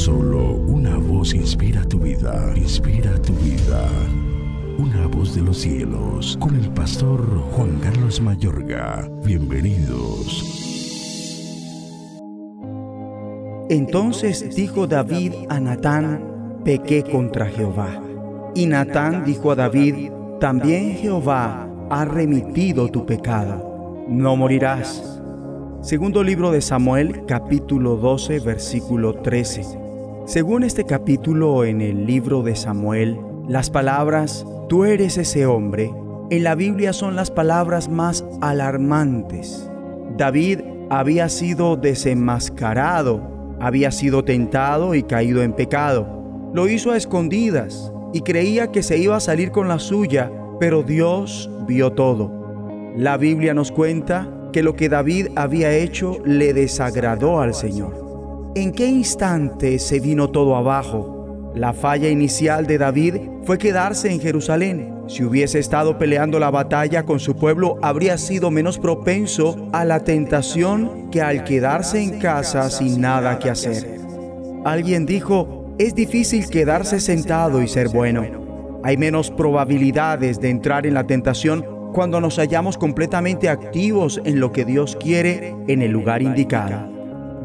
Solo 0.00 0.54
una 0.54 0.96
voz 0.96 1.34
inspira 1.34 1.84
tu 1.84 1.98
vida, 1.98 2.54
inspira 2.56 3.20
tu 3.20 3.34
vida. 3.34 3.86
Una 4.78 5.06
voz 5.06 5.34
de 5.34 5.42
los 5.42 5.58
cielos, 5.58 6.38
con 6.40 6.56
el 6.56 6.70
pastor 6.70 7.20
Juan 7.52 7.78
Carlos 7.80 8.18
Mayorga. 8.18 9.06
Bienvenidos. 9.26 10.42
Entonces 13.68 14.56
dijo 14.56 14.86
David 14.86 15.34
a 15.50 15.60
Natán, 15.60 16.62
pequé 16.64 17.02
contra 17.02 17.44
Jehová. 17.44 18.00
Y 18.54 18.64
Natán 18.64 19.26
dijo 19.26 19.50
a 19.50 19.54
David, 19.54 20.12
también 20.40 20.94
Jehová 20.94 21.68
ha 21.90 22.06
remitido 22.06 22.88
tu 22.88 23.04
pecado. 23.04 24.06
No 24.08 24.34
morirás. 24.34 25.20
Segundo 25.82 26.24
libro 26.24 26.50
de 26.52 26.62
Samuel, 26.62 27.26
capítulo 27.26 27.96
12, 27.96 28.40
versículo 28.40 29.16
13. 29.16 29.89
Según 30.30 30.62
este 30.62 30.84
capítulo 30.84 31.64
en 31.64 31.80
el 31.80 32.06
libro 32.06 32.44
de 32.44 32.54
Samuel, 32.54 33.18
las 33.48 33.68
palabras, 33.68 34.46
tú 34.68 34.84
eres 34.84 35.18
ese 35.18 35.44
hombre, 35.44 35.92
en 36.30 36.44
la 36.44 36.54
Biblia 36.54 36.92
son 36.92 37.16
las 37.16 37.32
palabras 37.32 37.88
más 37.88 38.24
alarmantes. 38.40 39.68
David 40.16 40.60
había 40.88 41.28
sido 41.28 41.74
desenmascarado, 41.74 43.56
había 43.58 43.90
sido 43.90 44.22
tentado 44.22 44.94
y 44.94 45.02
caído 45.02 45.42
en 45.42 45.52
pecado. 45.52 46.06
Lo 46.54 46.68
hizo 46.68 46.92
a 46.92 46.96
escondidas 46.96 47.92
y 48.12 48.20
creía 48.20 48.70
que 48.70 48.84
se 48.84 48.98
iba 48.98 49.16
a 49.16 49.20
salir 49.20 49.50
con 49.50 49.66
la 49.66 49.80
suya, 49.80 50.30
pero 50.60 50.84
Dios 50.84 51.50
vio 51.66 51.90
todo. 51.90 52.30
La 52.96 53.16
Biblia 53.16 53.52
nos 53.52 53.72
cuenta 53.72 54.32
que 54.52 54.62
lo 54.62 54.76
que 54.76 54.88
David 54.88 55.30
había 55.34 55.72
hecho 55.72 56.18
le 56.24 56.54
desagradó 56.54 57.40
al 57.40 57.52
Señor. 57.52 58.09
¿En 58.56 58.72
qué 58.72 58.88
instante 58.88 59.78
se 59.78 60.00
vino 60.00 60.28
todo 60.30 60.56
abajo? 60.56 61.52
La 61.54 61.72
falla 61.72 62.08
inicial 62.08 62.66
de 62.66 62.78
David 62.78 63.14
fue 63.44 63.58
quedarse 63.58 64.10
en 64.10 64.20
Jerusalén. 64.20 64.92
Si 65.06 65.22
hubiese 65.22 65.60
estado 65.60 65.98
peleando 65.98 66.40
la 66.40 66.50
batalla 66.50 67.04
con 67.04 67.20
su 67.20 67.36
pueblo, 67.36 67.78
habría 67.80 68.18
sido 68.18 68.50
menos 68.50 68.76
propenso 68.78 69.68
a 69.72 69.84
la 69.84 70.02
tentación 70.02 71.10
que 71.12 71.22
al 71.22 71.44
quedarse 71.44 72.02
en 72.02 72.18
casa 72.18 72.68
sin 72.70 73.00
nada 73.00 73.38
que 73.38 73.50
hacer. 73.50 74.00
Alguien 74.64 75.06
dijo, 75.06 75.72
es 75.78 75.94
difícil 75.94 76.50
quedarse 76.50 76.98
sentado 76.98 77.62
y 77.62 77.68
ser 77.68 77.88
bueno. 77.88 78.80
Hay 78.82 78.96
menos 78.96 79.30
probabilidades 79.30 80.40
de 80.40 80.50
entrar 80.50 80.86
en 80.86 80.94
la 80.94 81.06
tentación 81.06 81.64
cuando 81.92 82.20
nos 82.20 82.36
hallamos 82.38 82.76
completamente 82.78 83.48
activos 83.48 84.20
en 84.24 84.40
lo 84.40 84.50
que 84.50 84.64
Dios 84.64 84.96
quiere 85.00 85.54
en 85.68 85.82
el 85.82 85.92
lugar 85.92 86.20
indicado. 86.20 86.99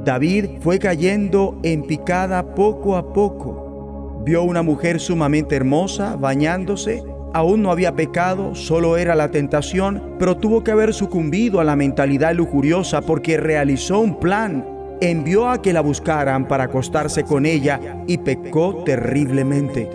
David 0.05 0.59
fue 0.61 0.77
cayendo 0.77 1.57
en 1.63 1.81
picada 1.81 2.53
poco 2.53 2.95
a 2.95 3.11
poco. 3.11 4.21
Vio 4.23 4.43
una 4.43 4.61
mujer 4.61 4.99
sumamente 4.99 5.55
hermosa 5.55 6.15
bañándose. 6.15 7.03
Aún 7.33 7.63
no 7.63 7.71
había 7.71 7.95
pecado, 7.95 8.53
solo 8.53 8.97
era 8.97 9.15
la 9.15 9.31
tentación, 9.31 10.15
pero 10.19 10.37
tuvo 10.37 10.63
que 10.63 10.71
haber 10.71 10.93
sucumbido 10.93 11.59
a 11.59 11.63
la 11.63 11.75
mentalidad 11.75 12.35
lujuriosa 12.35 13.01
porque 13.01 13.37
realizó 13.37 13.99
un 13.99 14.19
plan. 14.19 14.63
Envió 15.01 15.49
a 15.49 15.61
que 15.61 15.73
la 15.73 15.81
buscaran 15.81 16.47
para 16.47 16.65
acostarse 16.65 17.23
con 17.23 17.47
ella 17.47 17.79
y 18.05 18.19
pecó 18.19 18.83
terriblemente 18.85 19.89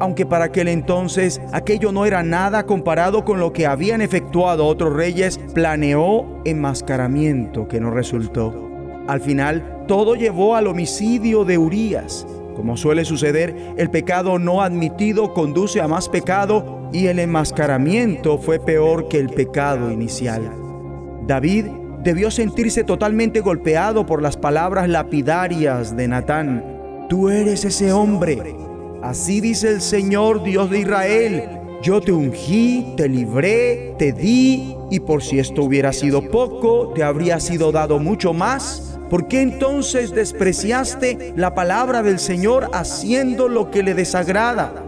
aunque 0.00 0.26
para 0.26 0.44
aquel 0.44 0.68
entonces 0.68 1.40
aquello 1.52 1.90
no 1.90 2.06
era 2.06 2.22
nada 2.22 2.66
comparado 2.66 3.24
con 3.24 3.40
lo 3.40 3.52
que 3.52 3.66
habían 3.66 4.00
efectuado 4.00 4.64
otros 4.64 4.94
reyes, 4.94 5.38
planeó 5.54 6.40
enmascaramiento 6.44 7.66
que 7.66 7.80
no 7.80 7.90
resultó. 7.90 8.67
Al 9.08 9.20
final, 9.20 9.84
todo 9.88 10.14
llevó 10.14 10.54
al 10.54 10.68
homicidio 10.68 11.44
de 11.44 11.58
Urías. 11.58 12.24
Como 12.54 12.76
suele 12.76 13.04
suceder, 13.04 13.56
el 13.76 13.90
pecado 13.90 14.38
no 14.38 14.62
admitido 14.62 15.34
conduce 15.34 15.80
a 15.80 15.88
más 15.88 16.08
pecado 16.08 16.88
y 16.92 17.06
el 17.06 17.18
enmascaramiento 17.18 18.38
fue 18.38 18.60
peor 18.60 19.08
que 19.08 19.18
el 19.18 19.30
pecado 19.30 19.90
inicial. 19.90 20.42
David 21.26 21.66
debió 22.04 22.30
sentirse 22.30 22.84
totalmente 22.84 23.40
golpeado 23.40 24.06
por 24.06 24.22
las 24.22 24.36
palabras 24.36 24.88
lapidarias 24.88 25.96
de 25.96 26.06
Natán. 26.06 27.06
Tú 27.08 27.28
eres 27.28 27.64
ese 27.64 27.92
hombre 27.92 28.54
Así 29.02 29.40
dice 29.40 29.70
el 29.70 29.80
Señor 29.80 30.42
Dios 30.42 30.70
de 30.70 30.80
Israel. 30.80 31.44
Yo 31.82 32.00
te 32.00 32.10
ungí, 32.10 32.94
te 32.96 33.08
libré, 33.08 33.94
te 33.96 34.12
di, 34.12 34.74
y 34.90 34.98
por 34.98 35.22
si 35.22 35.38
esto 35.38 35.62
hubiera 35.62 35.92
sido 35.92 36.28
poco, 36.28 36.92
te 36.94 37.04
habría 37.04 37.38
sido 37.38 37.70
dado 37.70 38.00
mucho 38.00 38.32
más. 38.34 38.97
¿Por 39.10 39.26
qué 39.26 39.40
entonces 39.40 40.14
despreciaste 40.14 41.32
la 41.34 41.54
palabra 41.54 42.02
del 42.02 42.18
Señor 42.18 42.68
haciendo 42.74 43.48
lo 43.48 43.70
que 43.70 43.82
le 43.82 43.94
desagrada? 43.94 44.84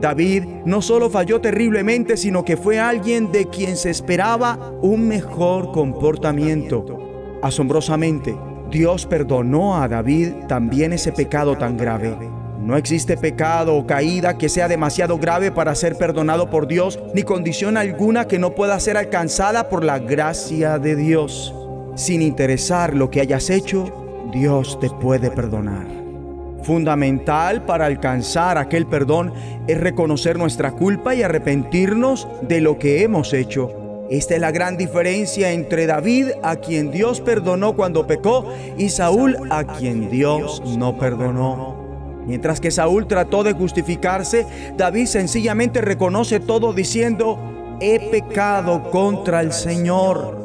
David 0.00 0.44
no 0.66 0.82
solo 0.82 1.08
falló 1.08 1.40
terriblemente, 1.40 2.18
sino 2.18 2.44
que 2.44 2.58
fue 2.58 2.78
alguien 2.78 3.32
de 3.32 3.46
quien 3.46 3.78
se 3.78 3.88
esperaba 3.88 4.72
un 4.82 5.08
mejor 5.08 5.72
comportamiento. 5.72 7.38
Asombrosamente, 7.42 8.36
Dios 8.70 9.06
perdonó 9.06 9.80
a 9.80 9.88
David 9.88 10.32
también 10.46 10.92
ese 10.92 11.12
pecado 11.12 11.56
tan 11.56 11.78
grave. 11.78 12.18
No 12.60 12.76
existe 12.76 13.16
pecado 13.16 13.76
o 13.76 13.86
caída 13.86 14.36
que 14.36 14.50
sea 14.50 14.68
demasiado 14.68 15.16
grave 15.18 15.50
para 15.50 15.74
ser 15.74 15.96
perdonado 15.96 16.50
por 16.50 16.66
Dios, 16.66 16.98
ni 17.14 17.22
condición 17.22 17.78
alguna 17.78 18.26
que 18.26 18.38
no 18.38 18.54
pueda 18.54 18.78
ser 18.80 18.98
alcanzada 18.98 19.70
por 19.70 19.84
la 19.84 19.98
gracia 19.98 20.78
de 20.78 20.96
Dios. 20.96 21.54
Sin 21.94 22.22
interesar 22.22 22.94
lo 22.94 23.08
que 23.10 23.20
hayas 23.20 23.50
hecho, 23.50 24.30
Dios 24.32 24.80
te 24.80 24.90
puede 24.90 25.30
perdonar. 25.30 25.86
Fundamental 26.64 27.64
para 27.66 27.86
alcanzar 27.86 28.58
aquel 28.58 28.86
perdón 28.86 29.32
es 29.68 29.78
reconocer 29.78 30.36
nuestra 30.36 30.72
culpa 30.72 31.14
y 31.14 31.22
arrepentirnos 31.22 32.26
de 32.42 32.60
lo 32.60 32.78
que 32.78 33.02
hemos 33.02 33.32
hecho. 33.32 33.70
Esta 34.10 34.34
es 34.34 34.40
la 34.40 34.50
gran 34.50 34.76
diferencia 34.76 35.52
entre 35.52 35.86
David, 35.86 36.28
a 36.42 36.56
quien 36.56 36.90
Dios 36.90 37.20
perdonó 37.20 37.74
cuando 37.74 38.06
pecó, 38.06 38.46
y 38.76 38.88
Saúl, 38.88 39.36
a 39.50 39.64
quien 39.64 40.10
Dios 40.10 40.62
no 40.76 40.98
perdonó. 40.98 41.76
Mientras 42.26 42.60
que 42.60 42.70
Saúl 42.70 43.06
trató 43.06 43.44
de 43.44 43.52
justificarse, 43.52 44.46
David 44.76 45.06
sencillamente 45.06 45.80
reconoce 45.80 46.40
todo 46.40 46.72
diciendo, 46.72 47.38
he 47.80 48.10
pecado 48.10 48.90
contra 48.90 49.40
el 49.40 49.52
Señor. 49.52 50.43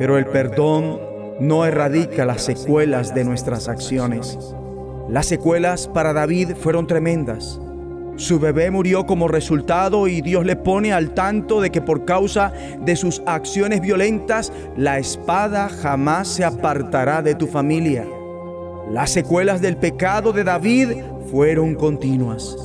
Pero 0.00 0.16
el 0.16 0.24
perdón 0.24 0.98
no 1.40 1.66
erradica 1.66 2.24
las 2.24 2.40
secuelas 2.40 3.14
de 3.14 3.22
nuestras 3.22 3.68
acciones. 3.68 4.38
Las 5.10 5.26
secuelas 5.26 5.88
para 5.88 6.14
David 6.14 6.52
fueron 6.58 6.86
tremendas. 6.86 7.60
Su 8.16 8.40
bebé 8.40 8.70
murió 8.70 9.04
como 9.04 9.28
resultado 9.28 10.08
y 10.08 10.22
Dios 10.22 10.46
le 10.46 10.56
pone 10.56 10.94
al 10.94 11.10
tanto 11.12 11.60
de 11.60 11.68
que 11.68 11.82
por 11.82 12.06
causa 12.06 12.50
de 12.80 12.96
sus 12.96 13.20
acciones 13.26 13.82
violentas, 13.82 14.54
la 14.74 14.98
espada 14.98 15.68
jamás 15.68 16.28
se 16.28 16.46
apartará 16.46 17.20
de 17.20 17.34
tu 17.34 17.46
familia. 17.46 18.06
Las 18.90 19.10
secuelas 19.10 19.60
del 19.60 19.76
pecado 19.76 20.32
de 20.32 20.44
David 20.44 20.92
fueron 21.30 21.74
continuas. 21.74 22.56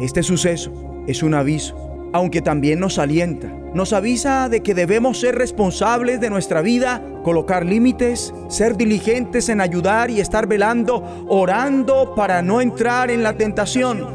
Este 0.00 0.22
suceso 0.22 0.70
es 1.08 1.24
un 1.24 1.34
aviso, 1.34 1.89
aunque 2.12 2.42
también 2.42 2.80
nos 2.80 2.98
alienta. 2.98 3.48
Nos 3.74 3.92
avisa 3.92 4.48
de 4.48 4.62
que 4.62 4.74
debemos 4.74 5.20
ser 5.20 5.36
responsables 5.36 6.20
de 6.20 6.30
nuestra 6.30 6.60
vida, 6.60 7.02
colocar 7.22 7.64
límites, 7.64 8.34
ser 8.48 8.76
diligentes 8.76 9.48
en 9.48 9.60
ayudar 9.60 10.10
y 10.10 10.20
estar 10.20 10.46
velando, 10.46 11.26
orando 11.28 12.14
para 12.14 12.42
no 12.42 12.60
entrar 12.60 13.10
en 13.10 13.22
la 13.22 13.34
tentación. 13.34 14.06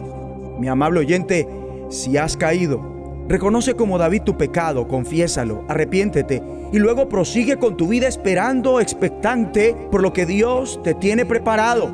Mi 0.59 0.67
amable 0.67 0.99
oyente, 0.99 1.47
si 1.89 2.17
has 2.17 2.35
caído, 2.35 2.95
Reconoce 3.27 3.73
como 3.73 3.97
David 3.97 4.21
tu 4.21 4.37
pecado, 4.37 4.87
confiésalo, 4.87 5.65
arrepiéntete 5.67 6.43
y 6.71 6.77
luego 6.77 7.09
prosigue 7.09 7.57
con 7.57 7.75
tu 7.75 7.87
vida 7.87 8.07
esperando, 8.07 8.79
expectante 8.79 9.75
por 9.89 10.03
lo 10.03 10.13
que 10.13 10.27
Dios 10.27 10.79
te 10.83 10.93
tiene 10.93 11.25
preparado. 11.25 11.89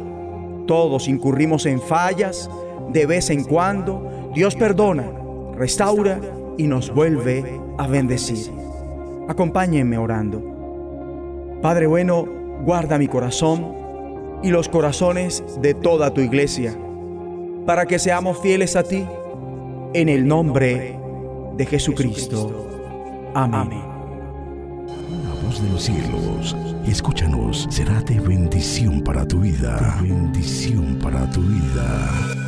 Todos 0.68 1.08
incurrimos 1.08 1.66
en 1.66 1.80
fallas 1.80 2.50
de 2.92 3.06
vez 3.06 3.30
en 3.30 3.46
cuando. 3.46 4.32
Dios 4.34 4.56
perdona, 4.56 5.10
restaura 5.56 6.20
y 6.58 6.68
nos 6.68 6.94
vuelve 6.94 7.60
a 7.78 7.88
bendecir. 7.88 8.52
Acompáñenme 9.28 9.98
orando. 9.98 10.42
Padre 11.62 11.88
bueno, 11.88 12.26
guarda 12.64 12.98
mi 12.98 13.08
corazón 13.08 13.76
y 14.44 14.50
los 14.50 14.68
corazones 14.70 15.44
de 15.62 15.74
toda 15.74 16.14
tu 16.14 16.22
iglesia, 16.22 16.76
para 17.66 17.86
que 17.86 18.00
seamos 18.00 18.40
fieles 18.40 18.76
a 18.76 18.84
ti, 18.84 19.06
en 19.94 20.10
el 20.10 20.28
nombre 20.28 20.98
de 21.58 21.66
Jesucristo. 21.66 22.68
Amén. 23.34 23.70
La 25.26 25.48
voz 25.48 25.62
de 25.62 25.70
los 25.70 25.84
cielos, 25.84 26.56
escúchanos, 26.88 27.68
será 27.70 28.02
de 28.02 28.20
bendición 28.20 29.02
para 29.02 29.28
tu 29.28 29.40
vida. 29.40 29.98
bendición 30.02 30.98
para 31.02 31.30
tu 31.30 31.42
vida. 31.42 32.41